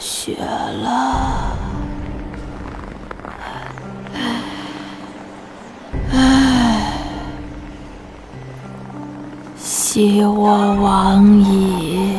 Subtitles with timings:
[0.00, 1.56] 雪了。
[6.10, 6.92] 唉，
[9.58, 12.18] 昔我往矣，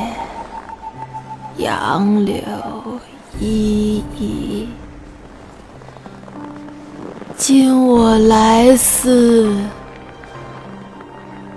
[1.57, 2.35] 杨柳
[3.39, 4.69] 依依。
[7.35, 9.51] 今我来思，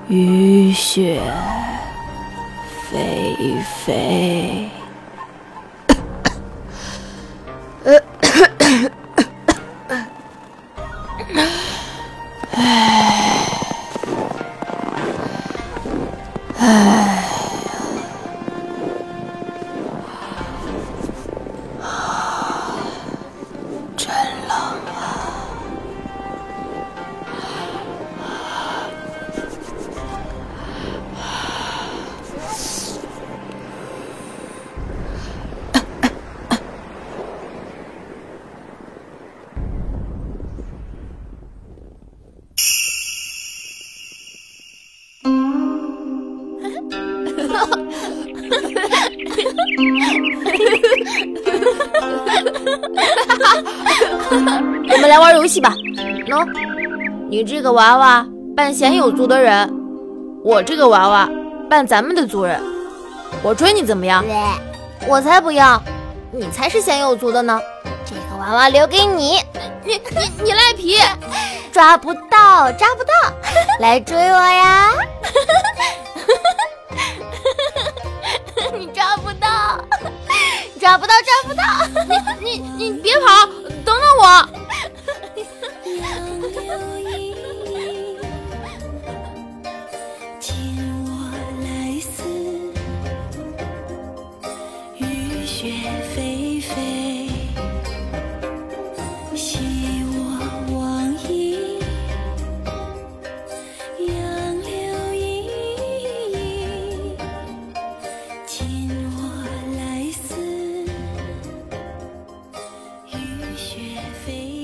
[0.09, 1.21] 雨雪
[2.91, 3.37] 霏
[3.85, 4.71] 霏。
[7.85, 8.01] Ơ,
[54.91, 55.75] 我们来玩游戏吧。
[56.27, 56.47] 喏、
[57.29, 59.71] 你这个娃娃扮鲜有族的人，
[60.45, 61.29] 我这个娃娃
[61.69, 62.61] 扮咱们的族人。
[63.43, 64.25] 我追你怎么样？
[65.07, 65.83] 我才不要，
[66.31, 67.61] 你才是鲜有族的呢。
[68.05, 69.39] 这个娃娃留给你。
[69.87, 70.01] 你你
[70.45, 70.97] 你赖皮，
[71.71, 73.13] 抓不到，抓不到，
[73.81, 74.91] 来追我呀！
[80.85, 81.63] 找不到，找不到！
[82.43, 83.47] 你你你别跑，
[83.87, 84.64] 等等我！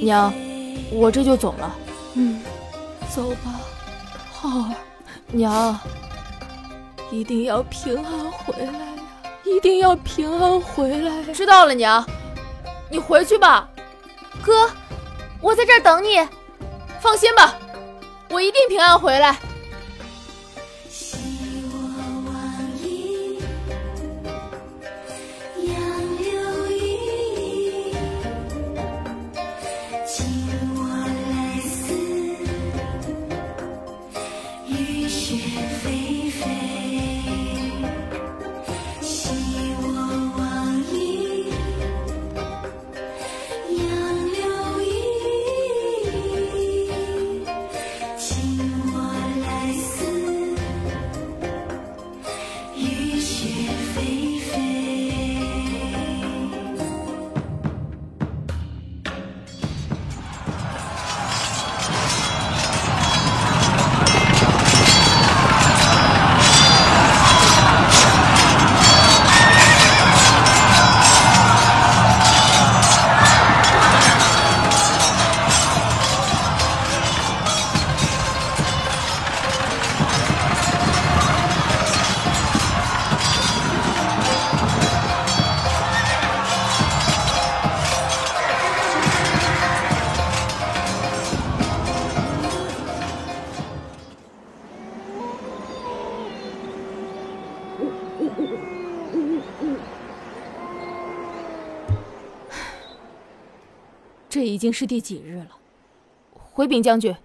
[0.01, 0.33] 娘，
[0.91, 1.75] 我这就走了。
[2.15, 2.41] 嗯，
[3.09, 3.61] 走吧，
[4.33, 4.75] 浩儿，
[5.29, 5.79] 娘，
[7.11, 9.03] 一定要平安回来呀！
[9.45, 11.25] 一定要平安回来呀！
[11.35, 12.05] 知道了，娘，
[12.91, 13.69] 你回去吧。
[14.43, 14.71] 哥，
[15.41, 16.17] 我在这儿等你，
[17.01, 17.55] 放心吧，
[18.31, 19.37] 我一定平安回来。
[104.31, 105.49] 这已经是第几日了？
[106.33, 107.17] 回禀将军，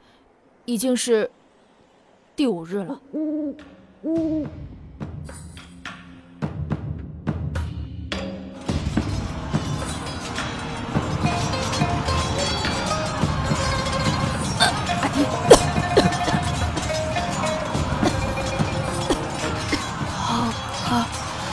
[0.66, 1.30] 已经是
[2.36, 3.00] 第五日了。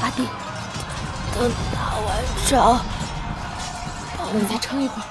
[0.00, 0.26] 阿弟，
[1.34, 2.81] 等打完仗，
[4.32, 5.04] 你再撑一会儿，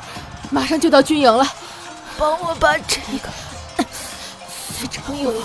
[0.52, 1.48] 马上就到军营了。
[2.18, 3.30] 帮我把这个
[4.80, 5.42] 再撑一会儿，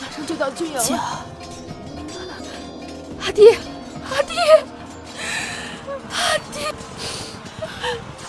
[0.00, 1.24] 马上就到军营家了。
[3.22, 3.50] 阿弟，
[4.10, 4.34] 阿弟，
[6.10, 6.66] 阿弟，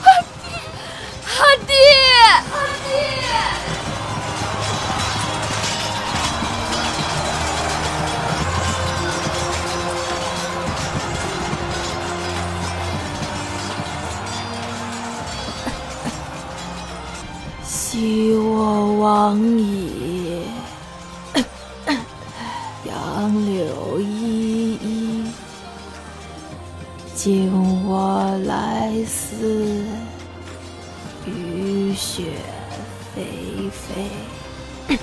[0.04, 0.46] 阿弟，
[1.26, 1.74] 阿弟，
[2.52, 3.61] 阿弟。
[17.92, 20.44] 昔我往矣，
[22.86, 25.26] 杨柳依依；
[27.14, 27.52] 今
[27.86, 29.84] 我来思，
[31.26, 32.24] 雨雪
[33.14, 33.70] 霏
[34.88, 34.98] 霏。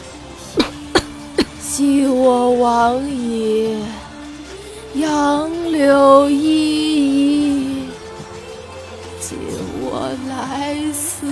[1.60, 3.76] 昔我往矣，
[4.94, 7.82] 杨柳依依；
[9.20, 9.36] 今
[9.82, 11.26] 我来思。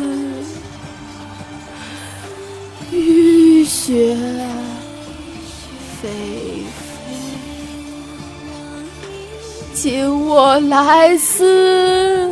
[3.86, 4.18] 雪霏
[6.02, 6.08] 霏，
[9.72, 12.28] 今我来思。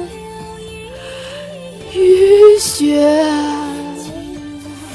[1.95, 3.25] 雨雪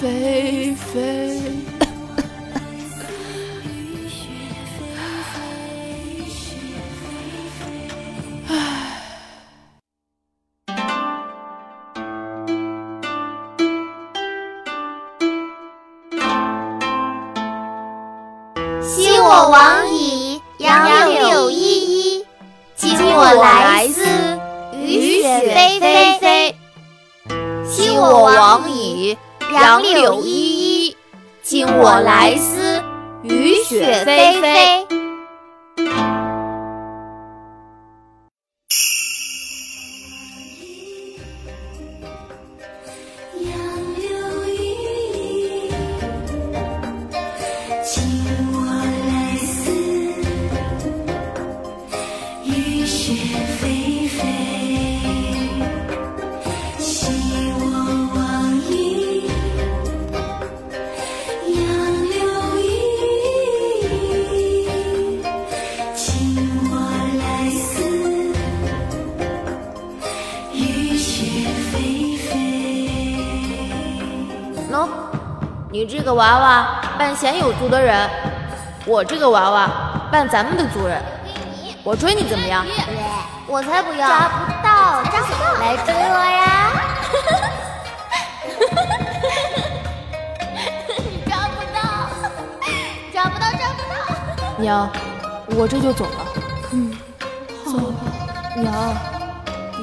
[0.02, 1.39] 霏霏。
[19.50, 22.26] 王矣，杨柳依依；
[22.76, 24.06] 今我来思，
[24.86, 26.56] 雨雪霏霏。
[27.68, 29.18] 昔我往矣，
[29.52, 30.96] 杨柳依依；
[31.42, 32.84] 今我来思，
[33.24, 34.89] 雨雪霏霏。
[76.10, 78.10] 个娃娃扮贤有族的人，
[78.84, 79.70] 我这个娃娃
[80.12, 81.00] 扮咱们的族人。
[81.84, 82.66] 我追你怎么样？
[83.46, 84.08] 我才不要！
[84.08, 85.54] 抓不到，抓不到！
[85.62, 86.72] 来追我呀！
[91.28, 91.80] 抓不到，
[93.14, 94.58] 抓不到，抓不到！
[94.58, 94.90] 娘，
[95.56, 96.26] 我这就走了。
[96.72, 96.92] 嗯
[97.66, 98.02] 走吧，
[98.56, 98.74] 娘，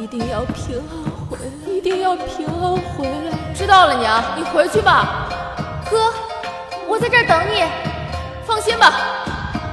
[0.03, 0.93] 一定要平安
[1.31, 3.55] 回来，一定要平安回来。
[3.55, 5.29] 知道了，娘，你回去吧。
[5.91, 6.13] 哥，
[6.89, 7.63] 我在这儿等你。
[8.45, 8.93] 放心吧，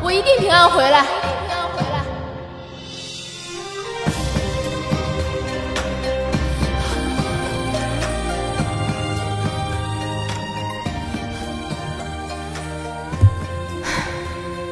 [0.01, 1.01] 我一定平安回来。
[1.01, 2.03] 平安回来。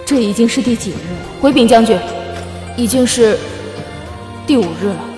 [0.05, 1.41] 这已经是第几日了？
[1.41, 1.99] 回禀将军，
[2.75, 3.37] 已经是
[4.45, 5.10] 第五日了。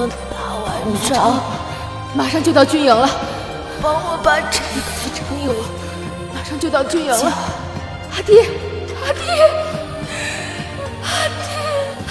[0.00, 0.72] 等打完
[1.06, 1.42] 仗，
[2.14, 3.06] 马上就到军营了。
[3.82, 4.80] 帮我把这个
[5.14, 5.52] 成有，
[6.34, 7.32] 马上就到军营了。
[8.16, 8.46] 阿爹，
[9.04, 9.22] 阿爹，
[11.02, 11.44] 阿爹，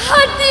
[0.08, 0.42] 阿弟。